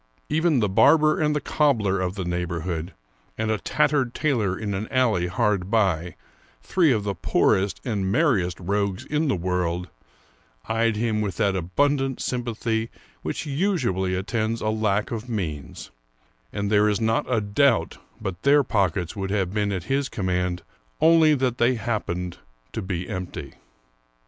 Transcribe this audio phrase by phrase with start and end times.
[0.29, 2.95] Even the barber and the cobbler of the neighborhood,
[3.37, 6.15] and a tattered tailor in an alley hard by,
[6.63, 9.89] three of the poorest and merriest rogues in the world,
[10.67, 12.89] eyed him with that abundant sympathy
[13.21, 15.91] which usually attends a lack of means,
[16.51, 20.63] and there is not a doubt but their pockets would have been at his command,
[20.99, 22.39] only that they happened
[22.73, 23.53] to be empty.